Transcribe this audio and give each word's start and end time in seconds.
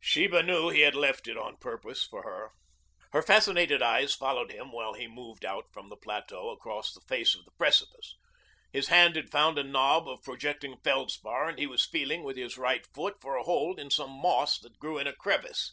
Sheba 0.00 0.42
knew 0.42 0.68
he 0.70 0.80
had 0.80 0.96
left 0.96 1.28
it 1.28 1.36
on 1.36 1.58
purpose 1.58 2.04
for 2.04 2.24
her. 2.24 2.50
Her 3.12 3.22
fascinated 3.22 3.82
eyes 3.82 4.16
followed 4.16 4.50
him 4.50 4.72
while 4.72 4.94
he 4.94 5.06
moved 5.06 5.44
out 5.44 5.66
from 5.72 5.88
the 5.90 5.96
plateau 5.96 6.50
across 6.50 6.92
the 6.92 7.02
face 7.06 7.36
of 7.36 7.44
the 7.44 7.52
precipice. 7.52 8.16
His 8.72 8.88
hand 8.88 9.14
had 9.14 9.30
found 9.30 9.58
a 9.58 9.62
knob 9.62 10.08
of 10.08 10.24
projecting 10.24 10.76
feldspar 10.82 11.46
and 11.48 11.56
he 11.60 11.68
was 11.68 11.86
feeling 11.86 12.24
with 12.24 12.36
his 12.36 12.58
right 12.58 12.84
foot 12.96 13.20
for 13.20 13.36
a 13.36 13.44
hold 13.44 13.78
in 13.78 13.90
some 13.92 14.10
moss 14.10 14.58
that 14.58 14.80
grew 14.80 14.98
in 14.98 15.06
a 15.06 15.14
crevice. 15.14 15.70